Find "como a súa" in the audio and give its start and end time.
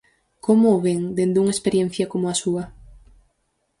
2.11-2.63